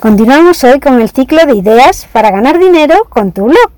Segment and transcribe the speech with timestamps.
[0.00, 3.72] Continuamos hoy con el ciclo de ideas para ganar dinero con tu blog.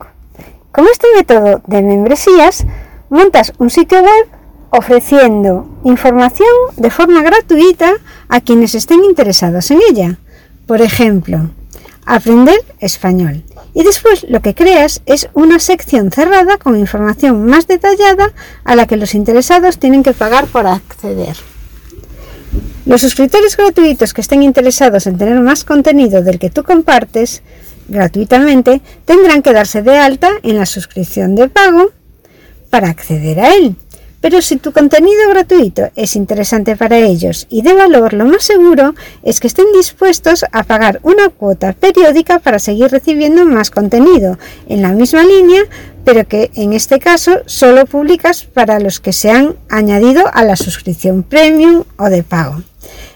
[0.70, 2.66] Con este método de membresías
[3.08, 4.28] montas un sitio web
[4.68, 7.94] ofreciendo información de forma gratuita
[8.28, 10.18] a quienes estén interesados en ella.
[10.66, 11.48] Por ejemplo,
[12.04, 13.42] aprender español.
[13.72, 18.30] Y después lo que creas es una sección cerrada con información más detallada
[18.64, 21.36] a la que los interesados tienen que pagar por acceder.
[22.90, 27.40] Los suscriptores gratuitos que estén interesados en tener más contenido del que tú compartes
[27.86, 31.92] gratuitamente tendrán que darse de alta en la suscripción de pago
[32.68, 33.76] para acceder a él.
[34.20, 38.96] Pero si tu contenido gratuito es interesante para ellos y de valor, lo más seguro
[39.22, 44.36] es que estén dispuestos a pagar una cuota periódica para seguir recibiendo más contenido
[44.68, 45.62] en la misma línea,
[46.04, 50.56] pero que en este caso solo publicas para los que se han añadido a la
[50.56, 52.64] suscripción premium o de pago.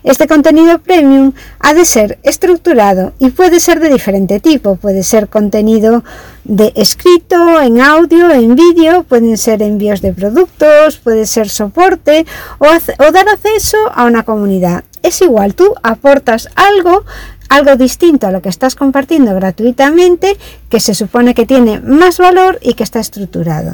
[0.05, 4.77] Este contenido premium ha de ser estructurado y puede ser de diferente tipo.
[4.77, 6.05] Puede ser contenido
[6.45, 12.27] de escrito, en audio, en vídeo, pueden ser envíos de productos, puede ser soporte
[12.59, 14.85] o, o dar acceso a una comunidad.
[15.03, 17.05] Es igual, tú aportas algo
[17.49, 20.37] algo distinto a lo que estás compartiendo gratuitamente
[20.69, 23.73] que se supone que tiene más valor y que está estructurado.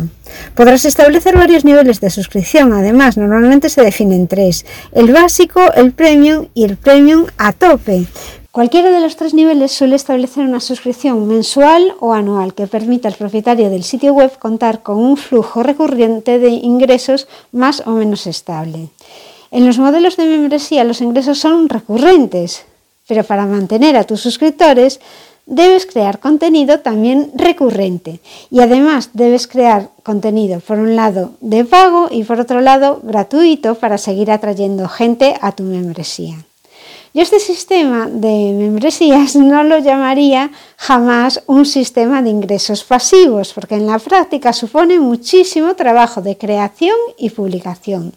[0.54, 6.46] Podrás establecer varios niveles de suscripción, además normalmente se definen tres, el básico, el premium
[6.54, 8.06] y el premium a tope.
[8.52, 13.14] Cualquiera de los tres niveles suele establecer una suscripción mensual o anual que permita al
[13.14, 18.88] propietario del sitio web contar con un flujo recurrente de ingresos más o menos estable.
[19.52, 22.64] En los modelos de membresía los ingresos son recurrentes,
[23.10, 25.00] pero para mantener a tus suscriptores
[25.44, 28.20] debes crear contenido también recurrente
[28.52, 33.74] y además debes crear contenido por un lado de pago y por otro lado gratuito
[33.74, 36.36] para seguir atrayendo gente a tu membresía.
[37.12, 43.74] Yo este sistema de membresías no lo llamaría jamás un sistema de ingresos pasivos, porque
[43.74, 48.12] en la práctica supone muchísimo trabajo de creación y publicación.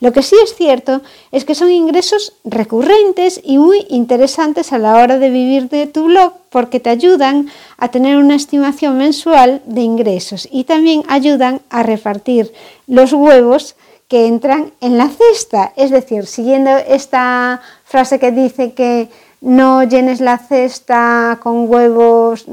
[0.00, 1.00] Lo que sí es cierto
[1.32, 6.04] es que son ingresos recurrentes y muy interesantes a la hora de vivir de tu
[6.04, 7.48] blog porque te ayudan
[7.78, 12.52] a tener una estimación mensual de ingresos y también ayudan a repartir
[12.86, 13.76] los huevos
[14.08, 15.72] que entran en la cesta.
[15.76, 19.08] Es decir, siguiendo esta frase que dice que
[19.40, 22.46] no llenes la cesta con huevos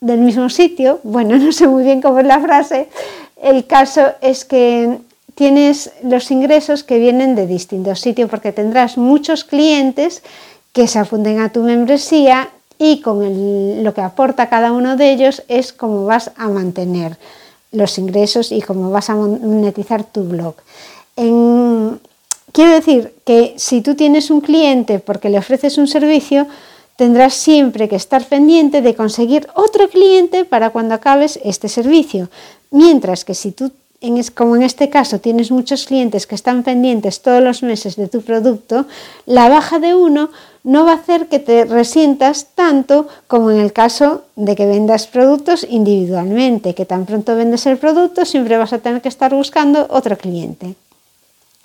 [0.00, 2.88] del mismo sitio, bueno, no sé muy bien cómo es la frase,
[3.42, 4.98] el caso es que
[5.34, 10.22] tienes los ingresos que vienen de distintos sitios porque tendrás muchos clientes
[10.72, 12.48] que se afunden a tu membresía
[12.78, 17.16] y con lo que aporta cada uno de ellos es cómo vas a mantener
[17.72, 20.54] los ingresos y cómo vas a monetizar tu blog.
[22.54, 26.46] Quiero decir que si tú tienes un cliente porque le ofreces un servicio,
[26.96, 32.30] tendrás siempre que estar pendiente de conseguir otro cliente para cuando acabes este servicio.
[32.70, 33.72] Mientras que si tú
[34.34, 38.20] como en este caso tienes muchos clientes que están pendientes todos los meses de tu
[38.20, 38.84] producto,
[39.24, 40.28] la baja de uno
[40.62, 45.06] no va a hacer que te resientas tanto como en el caso de que vendas
[45.06, 49.86] productos individualmente, que tan pronto vendes el producto siempre vas a tener que estar buscando
[49.88, 50.74] otro cliente.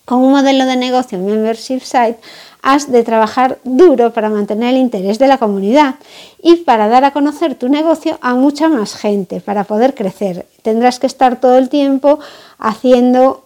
[0.10, 2.18] Con un modelo de negocio membership site
[2.64, 5.98] has de trabajar duro para mantener el interés de la comunidad
[6.42, 10.48] y para dar a conocer tu negocio a mucha más gente, para poder crecer.
[10.64, 12.18] Tendrás que estar todo el tiempo
[12.58, 13.46] haciendo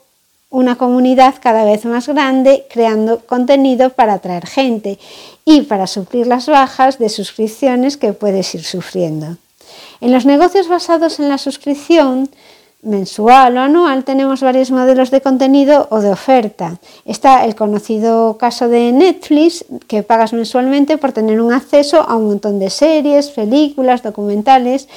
[0.50, 5.00] una comunidad cada vez más grande, creando contenido para atraer gente
[5.44, 9.36] y para suplir las bajas de suscripciones que puedes ir sufriendo.
[10.00, 12.30] En los negocios basados en la suscripción,
[12.84, 16.78] mensual o anual tenemos varios modelos de contenido o de oferta.
[17.06, 22.28] Está el conocido caso de Netflix, que pagas mensualmente por tener un acceso a un
[22.28, 24.88] montón de series, películas, documentales.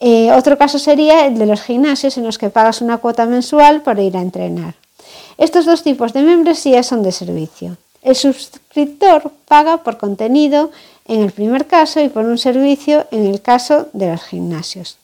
[0.00, 3.82] Eh, otro caso sería el de los gimnasios en los que pagas una cuota mensual
[3.82, 4.74] para ir a entrenar.
[5.36, 7.76] Estos dos tipos de membresía son de servicio.
[8.02, 10.70] El suscriptor paga por contenido
[11.06, 14.98] en el primer caso y por un servicio en el caso de los gimnasios.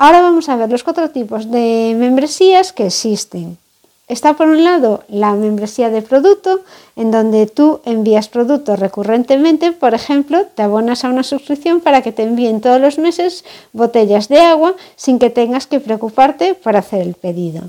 [0.00, 3.58] Ahora vamos a ver los cuatro tipos de membresías que existen.
[4.06, 6.60] Está por un lado la membresía de producto,
[6.94, 12.12] en donde tú envías productos recurrentemente, por ejemplo, te abonas a una suscripción para que
[12.12, 17.02] te envíen todos los meses botellas de agua sin que tengas que preocuparte por hacer
[17.02, 17.62] el pedido.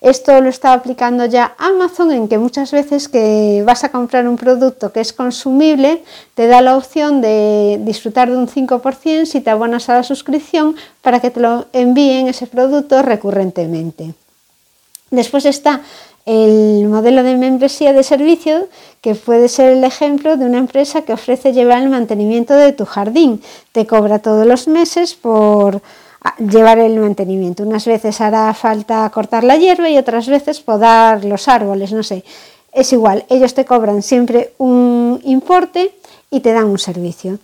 [0.00, 4.36] Esto lo está aplicando ya Amazon en que muchas veces que vas a comprar un
[4.36, 6.02] producto que es consumible,
[6.34, 10.74] te da la opción de disfrutar de un 5% si te abonas a la suscripción
[11.02, 14.14] para que te lo envíen ese producto recurrentemente.
[15.10, 15.82] Después está
[16.24, 18.68] el modelo de membresía de servicio,
[19.00, 22.84] que puede ser el ejemplo de una empresa que ofrece llevar el mantenimiento de tu
[22.84, 23.42] jardín.
[23.72, 25.82] Te cobra todos los meses por
[26.38, 27.62] llevar el mantenimiento.
[27.62, 32.24] Unas veces hará falta cortar la hierba y otras veces podar los árboles, no sé.
[32.72, 35.92] Es igual, ellos te cobran siempre un importe
[36.30, 37.38] y te dan un servicio.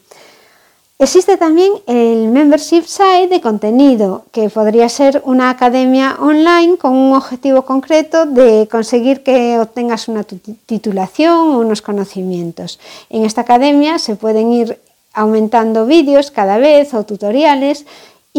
[0.99, 7.15] Existe también el membership site de contenido, que podría ser una academia online con un
[7.15, 12.81] objetivo concreto de conseguir que obtengas una titulación o unos conocimientos.
[13.11, 14.81] En esta academia se pueden ir
[15.13, 17.85] aumentando vídeos cada vez o tutoriales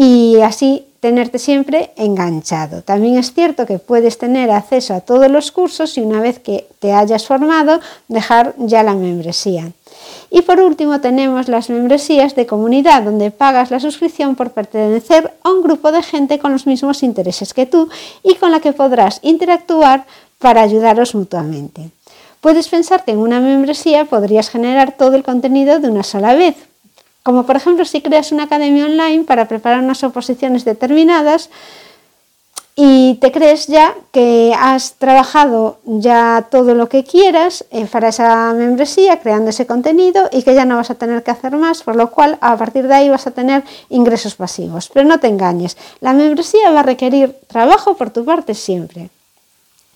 [0.00, 2.82] y así tenerte siempre enganchado.
[2.82, 6.68] También es cierto que puedes tener acceso a todos los cursos y una vez que
[6.78, 9.72] te hayas formado dejar ya la membresía.
[10.30, 15.50] Y por último tenemos las membresías de comunidad, donde pagas la suscripción por pertenecer a
[15.50, 17.88] un grupo de gente con los mismos intereses que tú
[18.22, 20.06] y con la que podrás interactuar
[20.38, 21.90] para ayudaros mutuamente.
[22.40, 26.54] Puedes pensar que en una membresía podrías generar todo el contenido de una sola vez,
[27.28, 31.50] como por ejemplo si creas una academia online para preparar unas oposiciones determinadas
[32.74, 38.54] y te crees ya que has trabajado ya todo lo que quieras eh, para esa
[38.54, 41.96] membresía, creando ese contenido y que ya no vas a tener que hacer más, por
[41.96, 44.88] lo cual a partir de ahí vas a tener ingresos pasivos.
[44.88, 49.10] Pero no te engañes, la membresía va a requerir trabajo por tu parte siempre.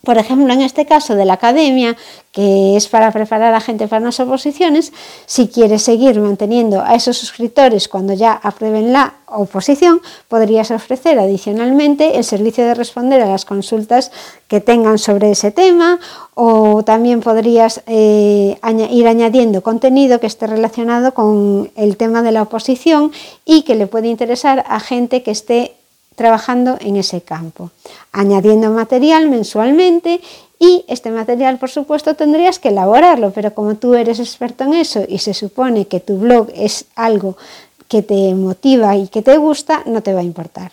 [0.04, 1.96] Por ejemplo, en este caso de la academia,
[2.32, 4.92] que es para preparar a gente para unas oposiciones,
[5.26, 12.16] si quieres seguir manteniendo a esos suscriptores cuando ya aprueben la oposición, podrías ofrecer adicionalmente
[12.16, 14.10] el servicio de responder a las consultas
[14.48, 16.00] que tengan sobre ese tema
[16.34, 18.58] o también podrías eh,
[18.90, 23.12] ir añadiendo contenido que esté relacionado con el tema de la oposición
[23.44, 25.76] y que le puede interesar a gente que esté
[26.14, 27.70] trabajando en ese campo,
[28.12, 30.20] añadiendo material mensualmente
[30.58, 35.04] y este material, por supuesto, tendrías que elaborarlo, pero como tú eres experto en eso
[35.08, 37.36] y se supone que tu blog es algo
[37.88, 40.72] que te motiva y que te gusta, no te va a importar.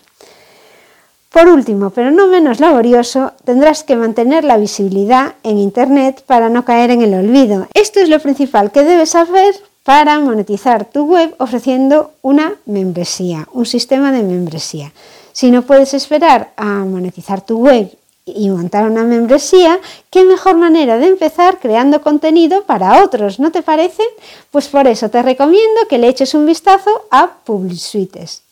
[1.31, 6.65] Por último, pero no menos laborioso, tendrás que mantener la visibilidad en Internet para no
[6.65, 7.67] caer en el olvido.
[7.73, 13.65] Esto es lo principal que debes saber para monetizar tu web ofreciendo una membresía, un
[13.65, 14.91] sistema de membresía.
[15.31, 17.91] Si no puedes esperar a monetizar tu web
[18.25, 19.79] y montar una membresía,
[20.09, 23.39] ¿qué mejor manera de empezar creando contenido para otros?
[23.39, 24.03] ¿No te parece?
[24.51, 28.43] Pues por eso te recomiendo que le eches un vistazo a PubliSuites.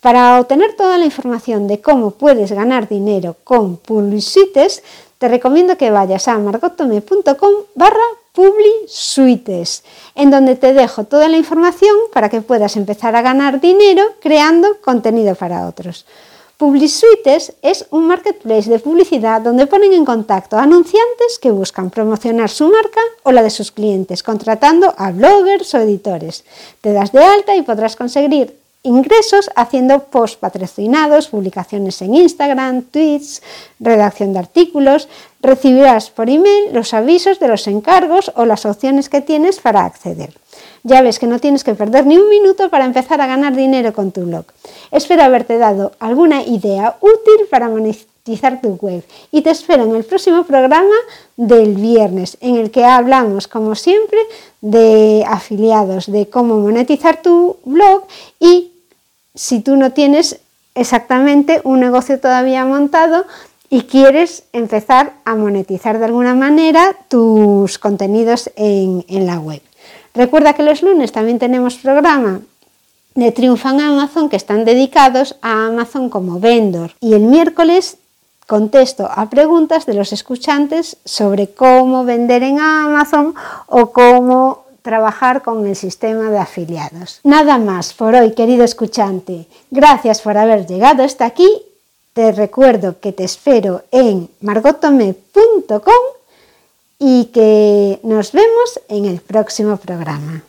[0.00, 4.82] Para obtener toda la información de cómo puedes ganar dinero con PubliSuites,
[5.18, 8.04] te recomiendo que vayas a margotome.com barra
[8.36, 9.82] PubliSuites,
[10.14, 14.78] en donde te dejo toda la información para que puedas empezar a ganar dinero creando
[14.82, 16.04] contenido para otros.
[16.58, 22.50] PubliSuites es un marketplace de publicidad donde ponen en contacto a anunciantes que buscan promocionar
[22.50, 26.44] su marca o la de sus clientes, contratando a bloggers o editores.
[26.82, 28.54] Te das de alta y podrás conseguir
[28.86, 33.42] ingresos haciendo posts patrocinados, publicaciones en Instagram, tweets,
[33.80, 35.08] redacción de artículos.
[35.42, 40.32] Recibirás por email los avisos de los encargos o las opciones que tienes para acceder.
[40.82, 43.92] Ya ves que no tienes que perder ni un minuto para empezar a ganar dinero
[43.92, 44.44] con tu blog.
[44.92, 50.04] Espero haberte dado alguna idea útil para monetizar tu web y te espero en el
[50.04, 50.94] próximo programa
[51.36, 54.18] del viernes en el que hablamos como siempre
[54.60, 58.04] de afiliados, de cómo monetizar tu blog
[58.38, 58.72] y
[59.36, 60.40] si tú no tienes
[60.74, 63.24] exactamente un negocio todavía montado
[63.68, 69.60] y quieres empezar a monetizar de alguna manera tus contenidos en, la web.
[70.14, 72.40] Recuerda que los lunes también tenemos programa
[73.14, 77.98] de Triunfan Amazon que están dedicados a Amazon como vendor y el miércoles
[78.46, 83.34] contesto a preguntas de los escuchantes sobre cómo vender en Amazon
[83.66, 87.18] o cómo trabajar con el sistema de afiliados.
[87.24, 89.46] Nada más por hoy, querido escuchante.
[89.68, 91.50] Gracias por haber llegado hasta aquí.
[92.12, 96.04] Te recuerdo que te espero en margotome.com
[97.00, 100.44] y que nos vemos en el próximo programa.